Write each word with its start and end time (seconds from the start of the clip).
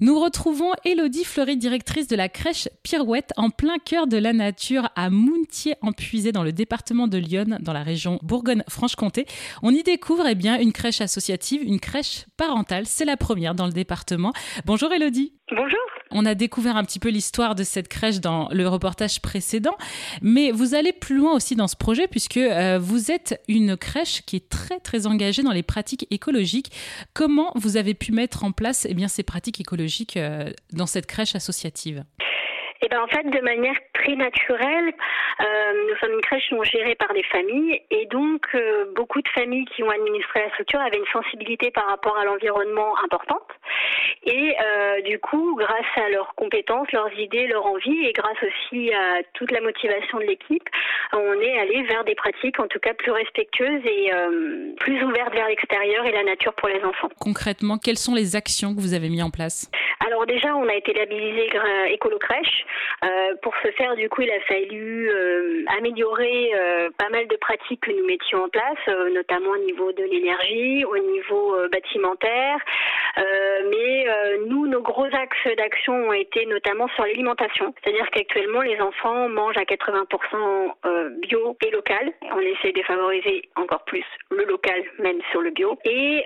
Nous 0.00 0.18
retrouvons 0.18 0.72
Elodie 0.84 1.24
Fleury, 1.24 1.56
directrice 1.56 2.08
de 2.08 2.16
la 2.16 2.28
crèche 2.28 2.68
Pirouette, 2.82 3.32
en 3.36 3.50
plein 3.50 3.78
cœur 3.78 4.06
de 4.06 4.16
la 4.16 4.32
nature 4.32 4.88
à 4.96 5.08
Mountier, 5.08 5.76
en 5.82 5.92
Puisé, 5.92 6.32
dans 6.32 6.42
le 6.42 6.52
département 6.52 7.06
de 7.06 7.18
Lyon, 7.18 7.58
dans 7.60 7.72
la 7.72 7.82
région 7.82 8.18
Bourgogne-Franche-Comté. 8.22 9.26
On 9.62 9.70
y 9.70 9.82
découvre 9.82 10.26
eh 10.26 10.34
bien, 10.34 10.58
une 10.58 10.72
crèche 10.72 11.00
associative, 11.00 11.62
une 11.62 11.80
crèche 11.80 12.26
parentale. 12.36 12.86
C'est 12.86 13.04
la 13.04 13.16
première 13.16 13.54
dans 13.54 13.66
le 13.66 13.72
département. 13.72 14.32
Bonjour 14.64 14.92
Elodie. 14.92 15.32
Bonjour. 15.50 15.80
On 16.16 16.24
a 16.26 16.36
découvert 16.36 16.76
un 16.76 16.84
petit 16.84 17.00
peu 17.00 17.08
l'histoire 17.08 17.56
de 17.56 17.64
cette 17.64 17.88
crèche 17.88 18.20
dans 18.20 18.48
le 18.52 18.68
reportage 18.68 19.20
précédent, 19.20 19.76
mais 20.22 20.52
vous 20.52 20.76
allez 20.76 20.92
plus 20.92 21.16
loin 21.16 21.34
aussi 21.34 21.56
dans 21.56 21.66
ce 21.66 21.76
projet 21.76 22.06
puisque 22.06 22.36
euh, 22.36 22.78
vous 22.80 23.10
êtes 23.10 23.42
une 23.48 23.76
crèche 23.76 24.22
qui 24.24 24.36
est 24.36 24.48
très 24.48 24.78
très 24.78 25.08
engagée 25.08 25.42
dans 25.42 25.50
les 25.50 25.64
pratiques 25.64 26.06
écologiques. 26.12 26.70
Comment 27.14 27.50
vous 27.56 27.76
avez 27.76 27.94
pu 27.94 28.12
mettre 28.12 28.44
en 28.44 28.52
place 28.52 28.86
eh 28.88 28.94
bien, 28.94 29.08
ces 29.08 29.24
pratiques 29.24 29.60
écologiques 29.60 30.16
euh, 30.16 30.50
dans 30.72 30.86
cette 30.86 31.06
crèche 31.06 31.34
associative? 31.34 32.04
Eh 32.82 32.88
ben, 32.88 33.00
en 33.00 33.08
fait, 33.08 33.24
de 33.24 33.40
manière 33.40 33.74
très 33.94 34.14
naturelle, 34.14 34.92
euh, 35.40 35.72
nous 35.88 35.96
sommes 35.96 36.12
une 36.12 36.20
crèche 36.20 36.52
non 36.52 36.62
gérée 36.62 36.94
par 36.94 37.12
des 37.14 37.22
familles 37.24 37.80
et 37.90 38.06
donc 38.06 38.46
beaucoup 38.94 39.22
de 39.22 39.28
familles 39.30 39.64
qui 39.74 39.82
ont 39.82 39.90
administré 39.90 40.42
la 40.42 40.50
structure 40.50 40.80
avaient 40.80 40.98
une 40.98 41.12
sensibilité 41.12 41.70
par 41.70 41.88
rapport 41.88 42.16
à 42.18 42.24
l'environnement 42.24 42.94
importante. 43.02 43.48
Et 44.24 44.54
euh, 44.94 45.02
du 45.02 45.18
coup, 45.18 45.56
grâce 45.56 45.84
à 45.96 46.08
leurs 46.10 46.34
compétences, 46.34 46.90
leurs 46.92 47.12
idées, 47.18 47.46
leur 47.46 47.66
envie 47.66 48.06
et 48.06 48.12
grâce 48.12 48.36
aussi 48.42 48.92
à 48.92 49.22
toute 49.34 49.50
la 49.50 49.60
motivation 49.60 50.18
de 50.18 50.24
l'équipe, 50.24 50.68
on 51.12 51.40
est 51.40 51.58
allé 51.58 51.82
vers 51.84 52.04
des 52.04 52.14
pratiques 52.14 52.58
en 52.60 52.66
tout 52.66 52.78
cas 52.78 52.94
plus 52.94 53.10
respectueuses 53.10 53.82
et 53.84 54.10
plus 54.78 55.02
ouvertes 55.02 55.32
vers 55.32 55.48
l'extérieur 55.48 56.04
et 56.06 56.12
la 56.12 56.24
nature 56.24 56.54
pour 56.54 56.68
les 56.68 56.82
enfants. 56.82 57.08
Concrètement, 57.20 57.78
quelles 57.78 57.98
sont 57.98 58.14
les 58.14 58.36
actions 58.36 58.74
que 58.74 58.80
vous 58.80 58.94
avez 58.94 59.08
mises 59.08 59.22
en 59.22 59.30
place? 59.30 59.70
Alors 60.06 60.26
déjà, 60.26 60.54
on 60.54 60.68
a 60.68 60.74
été 60.74 60.92
labellisé 60.92 61.48
Écolo 61.90 62.18
Crèche. 62.18 62.64
Euh, 63.04 63.34
pour 63.42 63.54
ce 63.62 63.70
faire, 63.72 63.94
du 63.96 64.08
coup, 64.08 64.22
il 64.22 64.30
a 64.30 64.40
fallu 64.40 65.08
euh, 65.08 65.64
améliorer 65.78 66.52
euh, 66.54 66.90
pas 66.98 67.08
mal 67.08 67.26
de 67.28 67.36
pratiques 67.36 67.80
que 67.80 67.90
nous 67.90 68.06
mettions 68.06 68.44
en 68.44 68.48
place, 68.48 68.96
notamment 69.14 69.50
au 69.50 69.64
niveau 69.64 69.92
de 69.92 70.04
l'énergie, 70.04 70.84
au 70.84 70.98
niveau 70.98 71.56
bâtimentaire. 71.70 72.58
Mais 73.70 74.06
nous, 74.46 74.66
nos 74.66 74.82
gros 74.82 75.06
axes 75.06 75.56
d'action 75.56 76.08
ont 76.08 76.12
été 76.12 76.46
notamment 76.46 76.88
sur 76.94 77.04
l'alimentation. 77.04 77.74
C'est-à-dire 77.82 78.06
qu'actuellement, 78.10 78.60
les 78.62 78.80
enfants 78.80 79.28
mangent 79.28 79.56
à 79.56 79.64
80% 79.64 81.20
bio 81.20 81.56
et 81.64 81.70
local. 81.70 82.12
On 82.32 82.40
essaie 82.40 82.72
de 82.72 82.82
favoriser 82.82 83.42
encore 83.56 83.84
plus 83.84 84.04
le 84.30 84.44
local, 84.44 84.82
même 84.98 85.18
sur 85.30 85.40
le 85.40 85.50
bio. 85.50 85.78
Et 85.84 86.24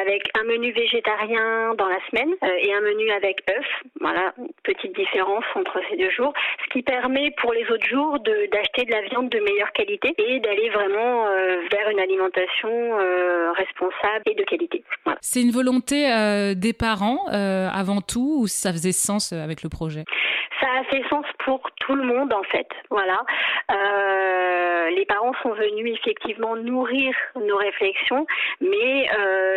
avec 0.00 0.22
un 0.38 0.44
menu 0.44 0.72
végétarien 0.72 1.74
dans 1.76 1.88
la 1.88 1.98
semaine 2.10 2.34
et 2.62 2.72
un 2.72 2.80
menu 2.80 3.10
avec 3.10 3.42
œufs. 3.50 3.66
Voilà, 4.00 4.34
petite 4.64 4.94
différence 4.94 5.44
entre 5.54 5.80
ces 5.90 5.96
deux 5.96 6.10
jours, 6.10 6.32
ce 6.64 6.72
qui 6.72 6.82
permet 6.82 7.30
pour 7.38 7.52
les 7.52 7.64
autres 7.70 7.86
jours 7.86 8.18
d'acheter 8.20 8.84
de, 8.84 8.90
la 8.90 9.02
viande 9.02 9.28
de 9.28 9.40
meilleure 9.40 9.72
qualité 9.72 10.14
et 10.18 10.40
d'aller 10.40 10.70
vraiment 10.70 11.26
euh, 11.26 11.60
vers 11.70 11.88
une 11.90 12.00
alimentation 12.00 12.70
euh, 12.70 13.52
responsable 13.52 14.24
et 14.26 14.34
de 14.34 14.44
qualité. 14.44 14.82
C'est 15.20 15.42
une 15.42 15.50
volonté 15.50 16.10
euh, 16.10 16.47
des 16.54 16.72
parents 16.72 17.26
avant 17.26 18.00
tout 18.00 18.40
ou 18.42 18.46
ça 18.46 18.72
faisait 18.72 18.92
sens 18.92 19.32
avec 19.32 19.62
le 19.62 19.68
projet? 19.68 20.04
Ça 20.60 20.66
a 20.80 20.84
fait 20.84 21.02
sens 21.08 21.24
pour 21.44 21.60
tout 21.80 21.94
le 21.94 22.04
monde 22.04 22.32
en 22.32 22.42
fait. 22.44 22.68
Voilà. 22.90 23.22
Les 24.98 25.06
parents 25.06 25.32
sont 25.42 25.54
venus 25.54 25.96
effectivement 26.00 26.56
nourrir 26.56 27.14
nos 27.36 27.56
réflexions, 27.56 28.26
mais 28.60 29.08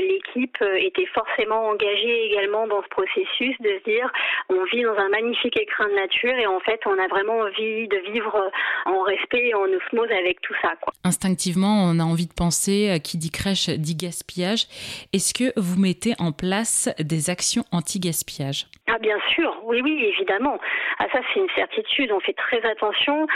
l'équipe 0.00 0.56
était 0.78 1.06
forcément 1.06 1.68
engagée 1.68 2.26
également 2.30 2.66
dans 2.66 2.82
ce 2.82 2.88
processus 2.88 3.56
de 3.60 3.70
se 3.78 3.90
dire 3.90 4.10
on 4.48 4.62
vit 4.64 4.82
dans 4.82 4.96
un 4.96 5.08
magnifique 5.08 5.56
écrin 5.60 5.88
de 5.88 5.94
nature 5.94 6.34
et 6.38 6.46
en 6.46 6.60
fait 6.60 6.80
on 6.86 6.98
a 6.98 7.08
vraiment 7.08 7.38
envie 7.38 7.88
de 7.88 8.12
vivre 8.12 8.50
en 8.86 9.02
respect 9.02 9.48
et 9.48 9.54
en 9.54 9.64
osmose 9.64 10.10
avec 10.10 10.40
tout 10.40 10.54
ça. 10.62 10.72
Instinctivement, 11.04 11.84
on 11.84 11.98
a 11.98 12.04
envie 12.04 12.26
de 12.26 12.32
penser, 12.32 12.90
euh, 12.90 12.98
qui 12.98 13.18
dit 13.18 13.30
crèche 13.30 13.68
dit 13.70 13.94
gaspillage. 13.94 14.66
Est-ce 15.12 15.34
que 15.34 15.58
vous 15.58 15.80
mettez 15.80 16.14
en 16.18 16.32
place 16.32 16.88
des 16.98 17.30
actions 17.30 17.64
anti-gaspillage? 17.72 18.66
Bien 19.04 19.18
sûr, 19.34 19.60
oui 19.64 19.82
oui 19.82 20.06
évidemment. 20.06 20.58
Ah 20.98 21.06
ça 21.12 21.20
c'est 21.28 21.40
une 21.40 21.50
certitude. 21.54 22.10
On 22.10 22.20
fait 22.20 22.32
très 22.32 22.64
attention. 22.64 23.26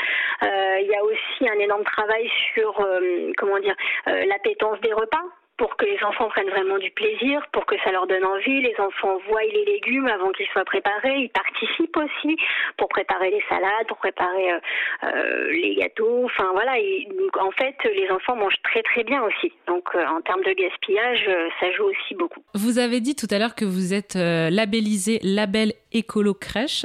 Euh, 0.43 0.77
il 0.81 0.89
y 0.89 0.95
a 0.95 1.05
aussi 1.05 1.49
un 1.49 1.59
énorme 1.59 1.85
travail 1.85 2.31
sur 2.55 2.81
euh, 2.81 3.33
comment 3.37 3.59
dire 3.59 3.77
l'appétence 4.07 4.81
des 4.81 4.95
repas 4.95 5.25
pour 5.59 5.77
que 5.77 5.85
les 5.85 6.03
enfants 6.05 6.29
prennent 6.29 6.49
vraiment 6.49 6.79
du 6.79 6.91
plaisir, 6.93 7.43
pour 7.53 7.67
que 7.67 7.75
ça 7.85 7.91
leur 7.91 8.07
donne 8.07 8.25
envie. 8.25 8.63
Les 8.63 8.75
enfants 8.79 9.19
voient 9.29 9.43
les 9.43 9.65
légumes 9.65 10.07
avant 10.07 10.31
qu'ils 10.31 10.47
soient 10.47 10.65
préparés. 10.65 11.19
Ils 11.19 11.31
participent 11.31 11.97
aussi 11.97 12.37
pour 12.77 12.89
préparer 12.89 13.31
les 13.31 13.43
salades, 13.49 13.87
pour 13.89 13.99
préparer 13.99 14.53
euh, 14.53 14.59
euh, 15.03 15.51
les 15.51 15.75
gâteaux. 15.75 16.25
Enfin 16.25 16.51
voilà. 16.53 16.73
Donc, 17.11 17.37
en 17.37 17.51
fait, 17.51 17.77
les 17.85 18.09
enfants 18.11 18.37
mangent 18.37 18.63
très 18.63 18.83
très 18.83 19.03
bien 19.03 19.23
aussi. 19.23 19.53
Donc 19.67 19.85
euh, 19.95 20.07
en 20.07 20.21
termes 20.21 20.45
de 20.45 20.53
gaspillage, 20.53 21.29
ça 21.61 21.73
joue 21.73 21.85
aussi 21.85 22.15
beaucoup. 22.15 22.43
Vous 22.55 22.79
avez 22.79 23.01
dit 23.01 23.17
tout 23.17 23.29
à 23.31 23.39
l'heure 23.39 23.57
que 23.57 23.65
vous 23.65 23.93
êtes 23.93 24.15
labellisé 24.15 25.19
label 25.23 25.73
écolo 25.93 26.35
crèche 26.35 26.85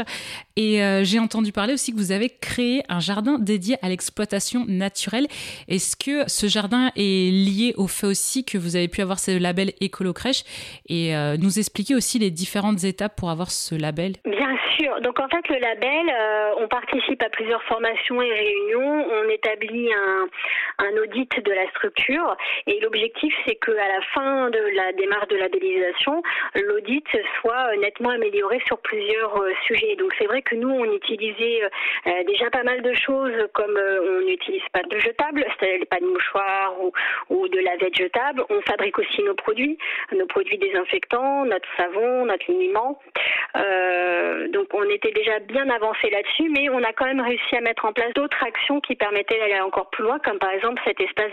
et 0.56 0.80
j'ai 1.04 1.20
entendu 1.20 1.52
parler 1.52 1.74
aussi 1.74 1.92
que 1.92 1.98
vous 1.98 2.12
avez 2.12 2.30
créé 2.30 2.84
un 2.90 3.00
jardin 3.00 3.40
dédié 3.40 3.78
à 3.82 3.90
l'exploitation 3.90 4.66
naturelle. 4.68 5.28
Est-ce 5.68 5.96
que 5.96 6.30
ce 6.30 6.48
jardin 6.48 6.92
est 6.96 7.32
lié 7.32 7.74
au 7.78 7.88
fait 7.88 8.08
aussi 8.08 8.46
que 8.46 8.58
vous 8.58 8.76
avez 8.76 8.88
pu 8.88 9.02
avoir 9.02 9.20
ce 9.20 9.38
label 9.38 9.72
Écolo 9.82 10.14
Crèche 10.14 10.44
et 10.88 11.16
euh, 11.16 11.38
nous 11.38 11.60
expliquer 11.60 11.96
aussi 11.96 12.20
les 12.20 12.32
différentes 12.32 12.84
étapes 12.84 13.16
pour 13.16 13.30
avoir 13.30 13.52
ce 13.52 13.76
label? 13.76 14.14
Bien 14.26 14.56
sûr. 14.78 15.02
Donc 15.02 15.20
en 15.20 15.28
fait, 15.28 15.48
le 15.50 15.60
label, 15.60 16.10
euh, 16.10 16.64
on 16.64 16.68
participe 16.68 17.22
à 17.24 17.30
plusieurs 17.30 17.64
formations 17.64 18.22
et 18.22 18.32
réunions. 18.32 19.06
On 19.12 19.30
établit 19.30 19.90
un, 19.94 20.28
un 20.80 20.98
audit 21.02 21.30
de 21.44 21.52
la 21.52 21.68
structure 21.72 22.36
et 22.68 22.80
l'objectif, 22.80 23.34
c'est 23.46 23.56
qu'à 23.56 23.74
la 23.74 24.02
fin 24.14 24.50
de 24.50 24.60
la 24.76 24.92
démarche 24.94 25.28
de 25.28 25.38
labellisation, 25.38 26.22
l'audit 26.56 27.06
soit 27.42 27.76
nettement 27.78 28.10
amélioré 28.10 28.62
sur 28.66 28.78
plusieurs 28.80 29.36
euh, 29.42 29.52
sujets. 29.68 29.96
Donc 29.96 30.14
c'est 30.18 30.26
vrai 30.26 30.42
que 30.42 30.56
nous, 30.56 30.70
on 30.70 30.86
utilisait 30.86 31.62
déjà 32.28 32.50
pas 32.50 32.64
mal 32.64 32.82
de 32.82 32.94
choses 32.94 33.48
comme 33.54 33.78
on 33.78 34.22
n'utilise 34.26 34.64
pas 34.72 34.84
de 34.84 34.98
jetables, 35.00 35.46
c'est-à-dire 35.60 35.86
pas 35.90 36.00
de 36.00 36.06
mouchoirs 36.06 36.76
ou, 36.82 36.92
ou 37.30 37.48
de 37.48 37.60
lavette 37.60 37.96
jetable 37.96 38.44
on 38.50 38.62
fabrique 38.62 38.98
aussi 39.00 39.24
nos 39.24 39.34
produits, 39.34 39.78
nos 40.12 40.26
produits 40.26 40.58
désinfectants, 40.58 41.46
notre 41.46 41.68
savon, 41.78 42.26
notre 42.26 42.50
liniment. 42.50 43.00
Euh, 43.56 44.48
donc 44.50 44.68
on 44.74 44.84
était 44.90 45.12
déjà 45.12 45.40
bien 45.40 45.70
avancé 45.70 46.10
là-dessus, 46.10 46.50
mais 46.50 46.70
on 46.70 46.84
a 46.84 46.94
quand 46.94 47.06
même 47.06 47.22
réussi 47.22 47.56
à 47.56 47.62
mettre 47.62 47.86
en 47.86 47.94
place 47.94 48.14
d'autres 48.14 48.42
actions 48.44 48.80
qui 48.82 48.96
permettaient 48.96 49.40
d'aller 49.40 49.60
encore 49.62 49.90
plus 49.90 50.04
loin, 50.04 50.20
comme 50.20 50.40
par 50.40 50.52
exemple 50.52 50.63
cet 50.86 51.00
espace 51.00 51.32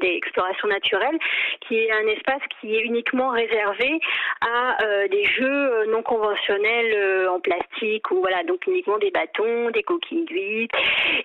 d'exploration 0.00 0.68
naturelle, 0.68 1.18
qui 1.66 1.76
est 1.76 1.90
un 1.92 2.06
espace 2.08 2.42
qui 2.60 2.76
est 2.76 2.80
uniquement 2.80 3.30
réservé 3.30 4.00
à 4.40 4.82
euh, 4.82 5.08
des 5.08 5.24
jeux 5.26 5.72
euh, 5.72 5.86
non 5.86 6.02
conventionnels 6.02 7.28
en 7.28 7.40
plastique 7.40 8.10
ou 8.10 8.20
voilà 8.20 8.42
donc 8.44 8.66
uniquement 8.66 8.98
des 8.98 9.10
bâtons, 9.10 9.70
des 9.70 9.82
coquilles 9.82 10.24
d'huîtres. 10.24 10.78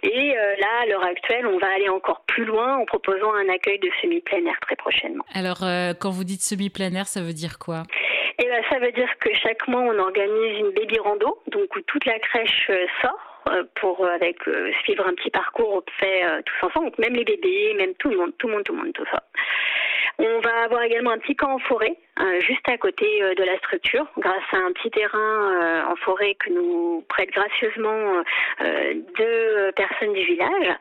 Et 0.04 0.34
là, 0.60 0.68
à 0.84 0.86
l'heure 0.86 1.04
actuelle, 1.04 1.46
on 1.48 1.58
va 1.58 1.68
aller 1.74 1.90
encore 1.90 2.22
plus 2.28 2.46
loin 2.46 2.78
en 2.78 2.86
proposant 2.86 3.34
un 3.34 3.50
accueil 3.50 3.80
de 3.80 3.90
semi-plein 4.02 4.38
très 4.62 4.76
prochainement. 4.76 5.24
Alors, 5.34 5.64
euh, 5.64 5.94
quand 6.00 6.10
vous 6.10 6.24
dites 6.24 6.42
semi-plein 6.42 7.04
ça 7.04 7.22
veut 7.22 7.34
dire 7.34 7.60
quoi? 7.60 7.84
Eh 8.40 8.46
ben, 8.46 8.64
ça 8.70 8.80
veut 8.80 8.92
dire 8.92 9.10
que 9.20 9.34
chaque 9.34 9.68
mois, 9.68 9.82
on 9.82 9.98
organise 9.98 10.60
une 10.60 10.72
baby 10.72 11.00
rando, 11.00 11.40
donc 11.48 11.76
où 11.76 11.82
toute 11.82 12.06
la 12.06 12.20
crèche 12.20 12.68
euh, 12.70 12.86
sort 13.02 13.42
euh, 13.50 13.64
pour 13.76 14.06
avec 14.06 14.38
suivre 14.84 15.08
un 15.08 15.14
petit 15.14 15.32
parcours 15.32 15.84
fait 16.00 16.24
tous 16.46 16.68
ensemble, 16.68 16.88
donc 16.88 17.00
même 17.00 17.14
les 17.14 17.24
bébés, 17.24 17.74
même 17.78 17.94
tout 17.96 18.10
le 18.10 18.18
monde, 18.18 18.34
tout 18.38 18.48
le 18.48 18.54
monde, 18.54 18.64
tout 18.64 18.74
le 18.74 18.80
monde, 18.80 18.94
tout 18.94 19.06
ça. 19.12 19.24
On 20.20 20.40
va 20.40 20.64
avoir 20.64 20.82
également 20.82 21.12
un 21.12 21.20
petit 21.20 21.36
camp 21.36 21.54
en 21.54 21.60
forêt, 21.60 21.96
juste 22.40 22.68
à 22.68 22.78
côté 22.78 23.06
de 23.36 23.44
la 23.44 23.56
structure, 23.60 24.08
grâce 24.18 24.44
à 24.52 24.58
un 24.58 24.72
petit 24.72 24.90
terrain 24.90 25.86
en 25.88 25.96
forêt 25.98 26.36
que 26.36 26.50
nous 26.50 27.06
prêtent 27.08 27.32
gracieusement 27.32 28.24
deux 28.60 29.72
personnes 29.76 30.14
du 30.14 30.26
village. 30.26 30.76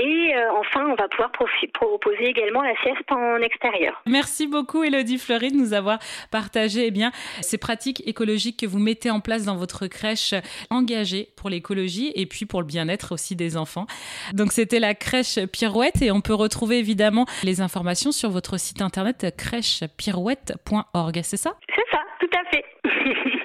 Et 0.00 0.34
euh, 0.34 0.52
enfin, 0.58 0.86
on 0.86 0.94
va 0.94 1.08
pouvoir 1.08 1.30
proposer 1.30 2.24
également 2.24 2.62
la 2.62 2.74
sieste 2.82 3.10
en 3.10 3.36
extérieur. 3.36 4.00
Merci 4.06 4.46
beaucoup, 4.46 4.82
Elodie 4.82 5.18
Fleury, 5.18 5.52
de 5.52 5.56
nous 5.56 5.74
avoir 5.74 5.98
partagé 6.30 6.86
eh 6.86 6.90
bien, 6.90 7.12
ces 7.42 7.58
pratiques 7.58 8.02
écologiques 8.06 8.60
que 8.60 8.66
vous 8.66 8.78
mettez 8.78 9.10
en 9.10 9.20
place 9.20 9.44
dans 9.44 9.56
votre 9.56 9.88
crèche 9.88 10.34
engagée 10.70 11.28
pour 11.36 11.50
l'écologie 11.50 12.12
et 12.14 12.24
puis 12.24 12.46
pour 12.46 12.62
le 12.62 12.66
bien-être 12.66 13.12
aussi 13.12 13.36
des 13.36 13.58
enfants. 13.58 13.86
Donc, 14.32 14.52
c'était 14.52 14.80
la 14.80 14.94
crèche 14.94 15.38
Pirouette 15.52 16.00
et 16.00 16.10
on 16.10 16.22
peut 16.22 16.34
retrouver 16.34 16.78
évidemment 16.78 17.26
les 17.44 17.60
informations 17.60 18.10
sur 18.10 18.30
votre 18.30 18.58
site 18.58 18.80
internet 18.80 19.34
crèchepirouette.org, 19.36 21.20
c'est 21.22 21.36
ça? 21.36 21.56
C'est 21.74 21.90
ça, 21.90 22.00
tout 22.20 22.30
à 22.32 22.50
fait. 22.50 22.64